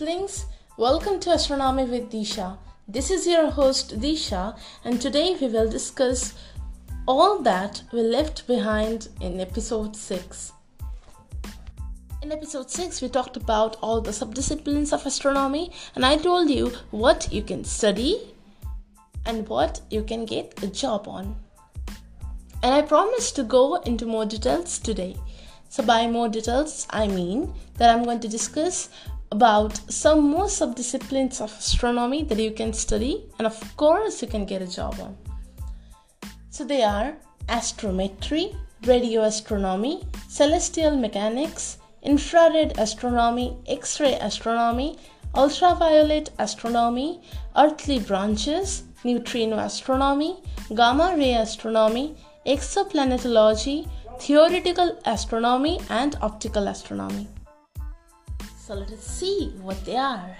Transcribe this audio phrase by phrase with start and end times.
[0.00, 0.46] Earthlings.
[0.76, 2.56] Welcome to Astronomy with Disha.
[2.86, 6.34] This is your host Disha, and today we will discuss
[7.08, 10.52] all that we left behind in episode 6.
[12.22, 16.70] In episode 6, we talked about all the subdisciplines of astronomy, and I told you
[16.92, 18.20] what you can study
[19.26, 21.34] and what you can get a job on.
[22.62, 25.16] And I promised to go into more details today.
[25.70, 28.90] So, by more details, I mean that I'm going to discuss
[29.30, 34.44] about some more subdisciplines of astronomy that you can study and, of course, you can
[34.44, 35.16] get a job on.
[36.50, 37.16] So, they are
[37.48, 38.56] astrometry,
[38.86, 44.98] radio astronomy, celestial mechanics, infrared astronomy, X ray astronomy,
[45.34, 47.20] ultraviolet astronomy,
[47.56, 50.42] earthly branches, neutrino astronomy,
[50.74, 53.88] gamma ray astronomy, exoplanetology,
[54.20, 57.28] theoretical astronomy, and optical astronomy.
[58.68, 60.36] So let us see what they are.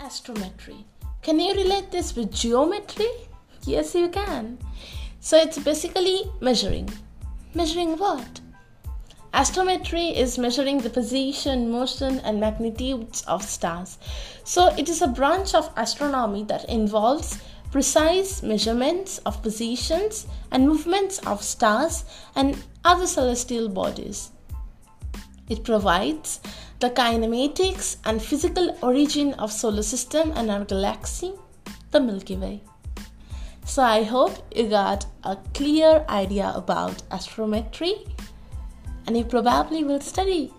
[0.00, 0.82] Astrometry.
[1.22, 3.06] Can you relate this with geometry?
[3.62, 4.58] Yes, you can.
[5.20, 6.88] So it's basically measuring.
[7.54, 8.41] Measuring what?
[9.34, 13.96] Astrometry is measuring the position, motion, and magnitudes of stars.
[14.44, 17.38] So, it is a branch of astronomy that involves
[17.70, 22.04] precise measurements of positions and movements of stars
[22.36, 24.30] and other celestial bodies.
[25.48, 26.40] It provides
[26.80, 31.32] the kinematics and physical origin of solar system and our galaxy,
[31.90, 32.62] the Milky Way.
[33.64, 38.06] So I hope you got a clear idea about astrometry
[39.06, 40.52] and you probably will study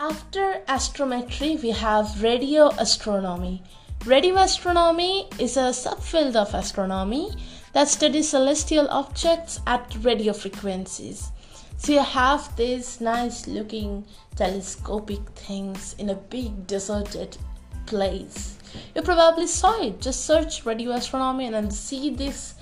[0.00, 3.62] After astrometry, we have radio astronomy.
[4.06, 7.32] Radio astronomy is a subfield of astronomy
[7.72, 11.30] that studies celestial objects at radio frequencies.
[11.78, 17.38] So you have these nice looking telescopic things in a big deserted
[17.86, 18.58] place.
[18.94, 20.00] You probably saw it.
[20.00, 22.54] Just search radio astronomy and then see these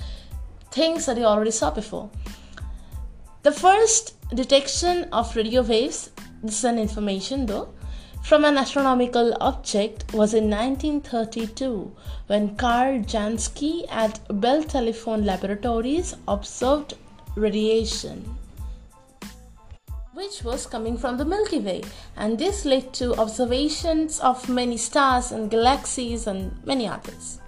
[0.70, 2.10] things that you already saw before.
[3.42, 6.10] The first detection of radio waves,
[6.42, 7.70] this is an information though,
[8.22, 11.90] from an astronomical object was in 1932
[12.26, 16.94] when Karl Jansky at Bell Telephone Laboratories observed
[17.34, 18.36] radiation
[20.16, 21.82] which was coming from the Milky Way,
[22.16, 27.38] and this led to observations of many stars and galaxies and many others.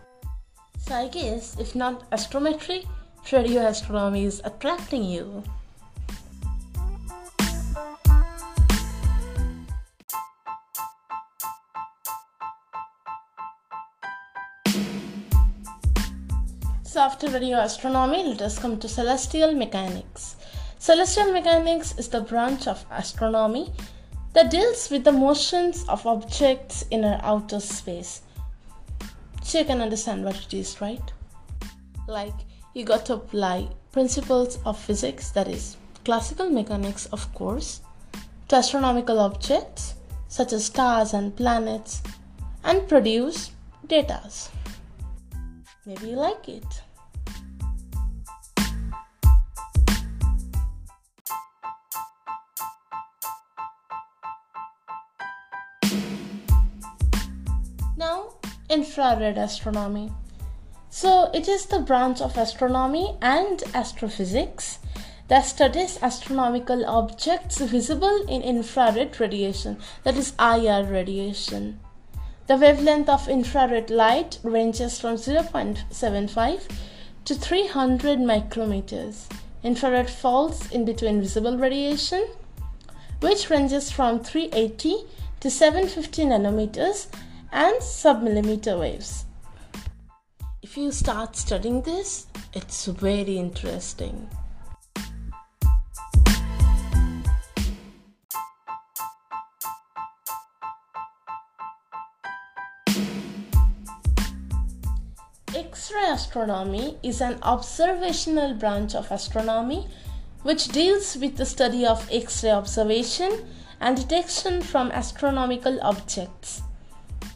[0.78, 2.84] So, I guess if not astrometry,
[3.32, 5.42] radio astronomy is attracting you.
[16.82, 20.36] So, after radio astronomy, let us come to celestial mechanics.
[20.80, 23.72] Celestial mechanics is the branch of astronomy
[24.32, 28.22] that deals with the motions of objects in our outer space.
[29.42, 31.02] So you can understand what it is, right?
[32.06, 32.34] Like
[32.74, 37.80] you got to apply principles of physics, that is, classical mechanics, of course,
[38.46, 39.94] to astronomical objects
[40.28, 42.02] such as stars and planets
[42.62, 43.50] and produce
[43.88, 44.22] data.
[45.84, 46.82] Maybe you like it.
[58.78, 60.12] Infrared astronomy.
[60.88, 64.78] So, it is the branch of astronomy and astrophysics
[65.26, 71.80] that studies astronomical objects visible in infrared radiation, that is, IR radiation.
[72.46, 76.62] The wavelength of infrared light ranges from 0.75
[77.26, 79.26] to 300 micrometers.
[79.62, 82.26] Infrared falls in between visible radiation,
[83.20, 85.04] which ranges from 380
[85.40, 87.08] to 750 nanometers
[87.52, 89.24] and submillimeter waves.
[90.62, 94.28] If you start studying this, it's very interesting.
[105.54, 109.88] X ray astronomy is an observational branch of astronomy
[110.42, 113.46] which deals with the study of X ray observation
[113.80, 116.62] and detection from astronomical objects.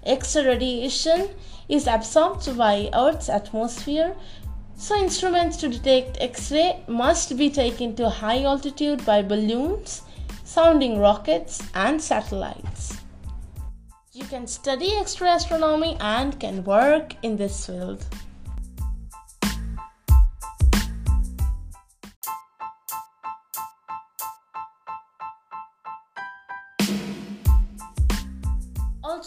[0.04, 1.28] X ray radiation
[1.68, 4.16] is absorbed by Earth's atmosphere
[4.76, 10.02] So, instruments to detect X ray must be taken to high altitude by balloons,
[10.44, 12.98] sounding rockets, and satellites.
[14.12, 18.04] You can study X ray astronomy and can work in this field.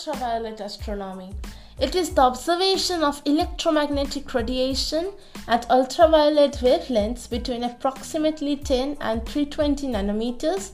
[0.07, 1.34] Ultraviolet astronomy.
[1.80, 5.12] It is the observation of electromagnetic radiation
[5.48, 10.74] at ultraviolet wavelengths between approximately 10 and 320 nanometers.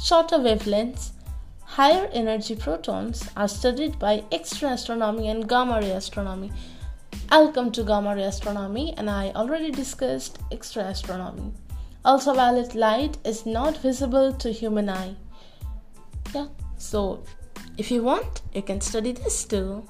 [0.00, 1.10] Shorter wavelengths,
[1.64, 6.52] higher energy photons are studied by X-ray astronomy and gamma ray astronomy.
[7.30, 11.52] I'll come to gamma ray astronomy and I already discussed X-ray astronomy.
[12.04, 15.16] Ultraviolet light is not visible to human eye.
[16.32, 16.46] Yeah,
[16.76, 17.24] so
[17.78, 19.88] if you want, you can study this too.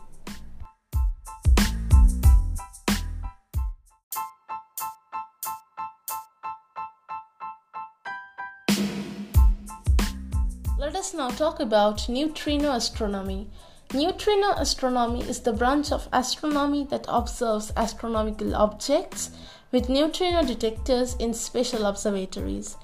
[10.78, 13.48] Let us now talk about neutrino astronomy.
[13.94, 19.30] Neutrino astronomy is the branch of astronomy that observes astronomical objects
[19.72, 22.76] with neutrino detectors in special observatories.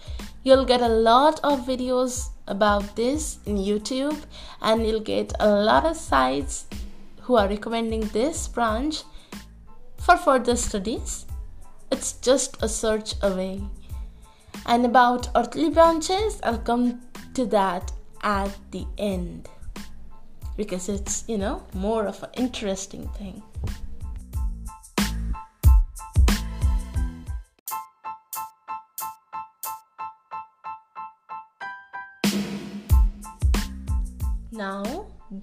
[0.45, 4.25] You'll get a lot of videos about this in YouTube
[4.61, 6.67] and you'll get a lot of sites
[7.23, 9.05] who are recommending this branch
[9.97, 11.25] for further studies.
[11.91, 13.63] It's just a search away.
[14.67, 17.01] And about earthly branches, I'll come
[17.33, 17.91] to that
[18.23, 19.49] at the end
[20.59, 23.43] because it's, you know, more of an interesting thing.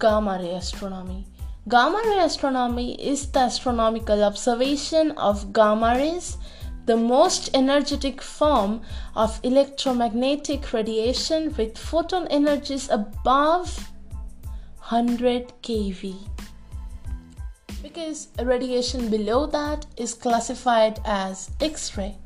[0.02, 1.24] Gamma ray astronomy.
[1.68, 6.38] Gamma ray astronomy is the astronomical observation of gamma rays,
[6.86, 8.80] the most energetic form
[9.14, 13.92] of electromagnetic radiation with photon energies above
[14.90, 16.16] 100 keV.
[17.80, 22.16] Because radiation below that is classified as X ray.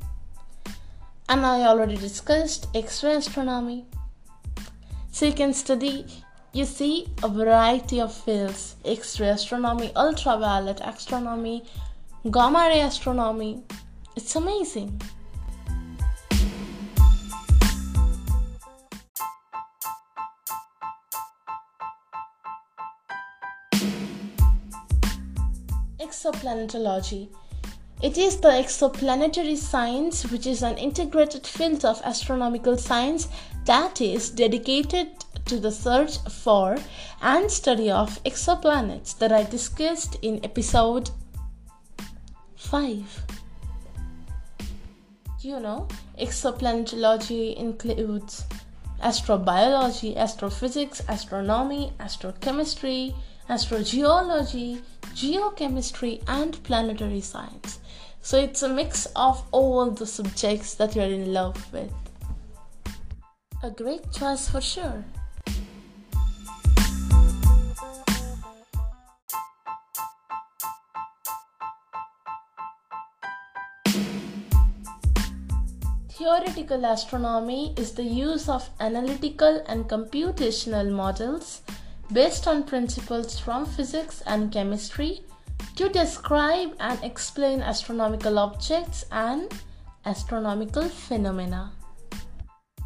[1.29, 3.85] And I already discussed X ray astronomy.
[5.11, 11.63] So you can study you see a variety of fields X ray astronomy, ultraviolet astronomy,
[12.31, 13.61] gamma ray astronomy.
[14.15, 14.99] It's amazing.
[25.99, 27.29] Exoplanetology.
[28.01, 33.27] It is the exoplanetary science, which is an integrated field of astronomical science
[33.65, 35.09] that is dedicated
[35.47, 36.77] to the search for
[37.21, 41.09] and study of exoplanets that I discussed in episode
[42.55, 43.23] 5.
[45.41, 45.87] You know,
[46.19, 48.43] exoplanetology includes
[49.01, 53.15] astrobiology, astrophysics, astronomy, astrochemistry,
[53.49, 54.81] astrogeology,
[55.13, 57.79] geochemistry, and planetary science.
[58.21, 61.93] So it's a mix of all the subjects that you're in love with.
[63.63, 65.05] A great choice for sure.
[76.47, 81.61] Theoretical astronomy is the use of analytical and computational models
[82.13, 85.25] based on principles from physics and chemistry
[85.75, 89.51] to describe and explain astronomical objects and
[90.05, 91.73] astronomical phenomena.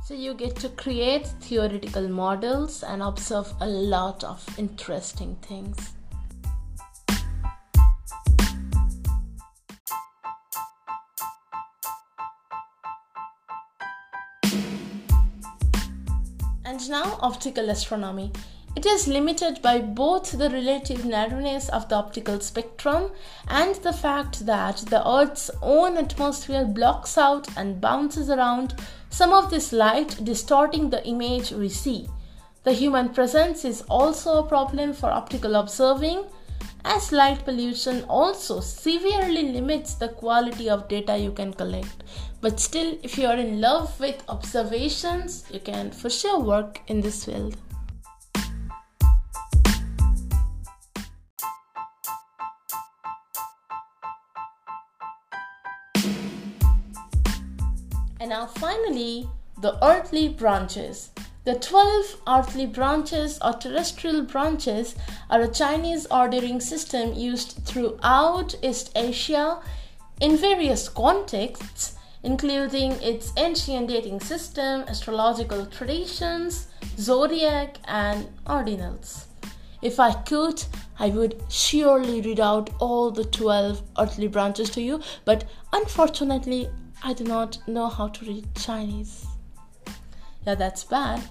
[0.05, 5.93] So, you get to create theoretical models and observe a lot of interesting things.
[16.89, 18.31] Now, optical astronomy.
[18.75, 23.11] It is limited by both the relative narrowness of the optical spectrum
[23.47, 28.75] and the fact that the Earth's own atmosphere blocks out and bounces around
[29.09, 32.07] some of this light, distorting the image we see.
[32.63, 36.23] The human presence is also a problem for optical observing
[36.83, 42.03] as light pollution also severely limits the quality of data you can collect.
[42.41, 47.01] But still, if you are in love with observations, you can for sure work in
[47.01, 47.55] this field.
[58.19, 59.27] And now, finally,
[59.61, 61.11] the earthly branches.
[61.43, 64.93] The 12 earthly branches or terrestrial branches
[65.27, 69.59] are a Chinese ordering system used throughout East Asia
[70.19, 76.67] in various contexts, including its ancient dating system, astrological traditions,
[76.99, 79.25] zodiac, and ordinals.
[79.81, 80.63] If I could,
[80.99, 86.69] I would surely read out all the 12 earthly branches to you, but unfortunately,
[87.03, 89.30] I do not know how to read Chinese.
[90.45, 91.21] Yeah, that's bad,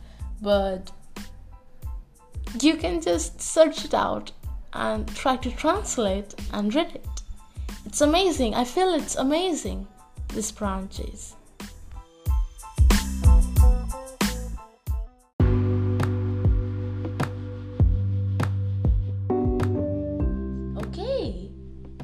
[0.41, 0.93] but
[2.61, 4.33] you can just search it out
[4.73, 7.07] and try to translate and read it.
[7.87, 8.55] It's amazing.
[8.55, 9.89] I feel it's amazing.
[10.29, 11.35] This branch is.
[20.77, 21.51] Okay,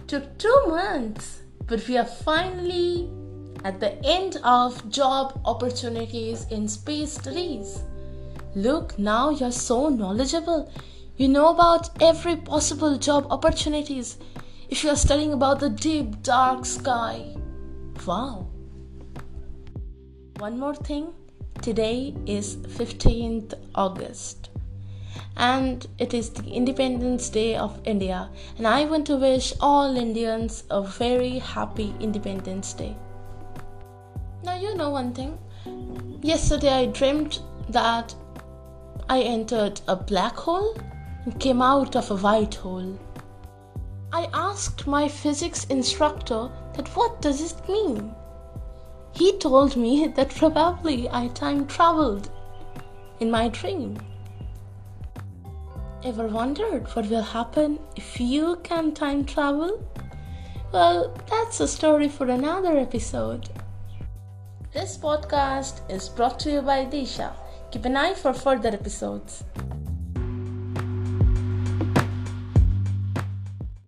[0.09, 3.11] took two months, but we are finally
[3.67, 7.83] at the end of job opportunities in space studies.
[8.55, 10.73] Look, now you're so knowledgeable.
[11.17, 14.19] You know about every possible job opportunities
[14.69, 17.35] if you are studying about the deep dark sky.
[18.07, 18.47] Wow.
[20.39, 21.13] One more thing.
[21.61, 24.51] Today is 15th August
[25.37, 30.63] and it is the Independence Day of India and I want to wish all Indians
[30.71, 32.95] a very happy Independence Day.
[34.47, 35.37] Now you know one thing.
[36.23, 38.15] Yesterday I dreamed that
[39.09, 40.77] I entered a black hole
[41.25, 42.97] and came out of a white hole.
[44.13, 48.15] I asked my physics instructor that what does it mean?
[49.15, 52.31] He told me that probably I time traveled
[53.19, 53.99] in my dream.
[56.05, 59.85] Ever wondered what will happen if you can time travel?
[60.73, 63.51] Well, that's a story for another episode.
[64.77, 67.33] This podcast is brought to you by Disha.
[67.71, 69.43] Keep an eye for further episodes.